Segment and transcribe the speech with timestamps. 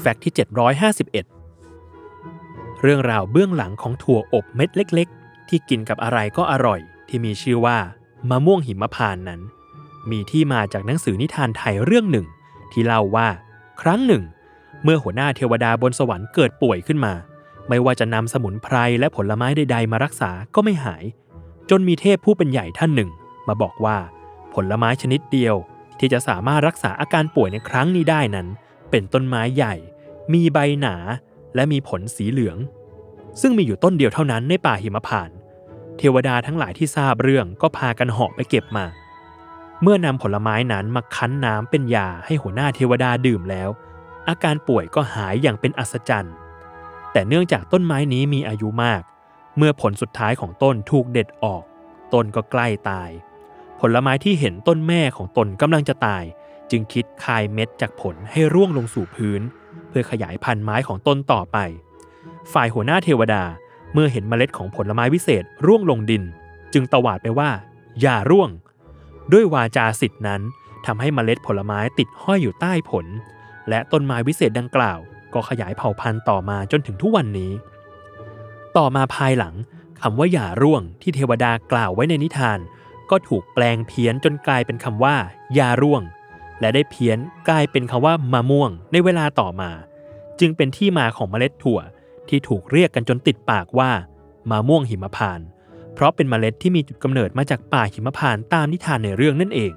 [0.00, 0.32] แฟกต์ที่
[1.58, 7.78] 751 เรื่องราวเบื้องหลังของถั่วอบเม็ดเล็ก ๆ ที่กินกับอะไรก็อร่อย ที่มีชื่อว่า
[8.30, 9.40] มะม่วงหิมพานนั้น
[10.10, 12.26] มีที่มาจากหนังสือนิทานไทยเรื่องหนึ่ง
[12.72, 13.28] ที่เล่าว่า
[13.80, 14.22] ครั้งหนึ่ง
[14.84, 17.14] เมื่อหัวหน้าเทวดาบนสวรรค์เกิดป่วยขึ้นมา
[17.68, 21.04] ไม่ว่าจะนำสมุนไพรและผลไม้ใดๆมารักษาก็ไม่หาย
[21.70, 23.10] จนมีเทพผู้เป็นใหญ่ท่านหนึ่ง
[23.48, 23.96] มาบอกว่า
[24.54, 25.56] ผลไม้ชนิดเดียว
[25.98, 28.48] ที่จะสามารถรักษาอาการป่วยในครั้งนี้ได้นั้น
[28.92, 29.74] เป็นต้นไม้ใหญ่
[30.32, 30.96] มีใบหนา
[31.54, 32.58] และมีผลสีเหลือง
[33.40, 35.36] ซึ่งมีอยู่ต้นเดียวเท่านั้นในป่าหิมพานต์
[35.98, 38.86] เทวดาทั้งหลายที่ทราบเรื่องก็พากันเหาะไปเก็บมา
[39.82, 43.68] เมื่อนำผลไม้นั้นมาคั้นน้ำเป็นยาให้หัวหน้าเทวดาดื่มแล้ว
[44.28, 46.34] อาการป่วยก็หายอย่างเป็นอัศจรรย์
[47.12, 49.02] แต่เนื่องจากต้นไม้นี้มีอายุมาก
[49.56, 51.62] เมื่อผลสุดท้ายของต้นถูกเด็ดออก
[52.12, 53.10] ต้นก็ใกล้ตาย
[53.80, 56.24] ผลไม้ที่เห็นต้นแม่ของตนกำลังจะตาย
[56.72, 59.42] จึงคิดคายเม็ดจากผลให้ร่วงลงสู่พื้น
[59.88, 61.58] เพื่อขยายพันธุ์ไม้ของต้นต่อไป
[62.52, 63.44] ฝ่ายหัวหน้าเทวดา
[63.92, 66.22] เมื่อเห็นเมล็ดของผลไม้วิเศษร่วงลงดิน
[66.72, 67.50] จึงตวาดไปว่า
[68.00, 68.50] อย่าร่วง
[69.32, 70.40] ด้วยวาจาสิทธินั้น
[70.86, 73.06] ทำให้เมล็ดผลไม้ติดห้อยอยู่ใต้ผล
[73.68, 74.98] และต้นไม้วิเศษดังกล่าว
[75.34, 77.52] ก็ขยายเผ่าพันธุ์ต่อมาจนถึงทุกวันนี้
[78.76, 79.54] ต่อมาภายหลัง
[80.00, 82.58] คำว่าอย่าร่วงที่เทวดากล่าวไว้ในนิทาน
[83.10, 85.16] ก็ถูกแปลงเพี้ยนจนกลายเป็นคำว่า
[85.58, 86.02] ยาร่วง
[86.62, 87.18] และได้เพี้ยน
[87.48, 89.70] กลายเป็นคำว่ามะม่วงในเวลาต่อมา
[90.40, 91.80] จึงเป็นที่มาของเมล็ดถั่ว
[92.28, 93.90] ที่ถูกเรียกกันจนติดปากว่า
[94.50, 95.46] มะม่วงหิมพานต์
[95.94, 99.72] เพราะเป็นเมล็ดที่มีจุดกำเนิดมาจากป่าหิมพานต์ตามนิทานในเรื่องนั่นเอง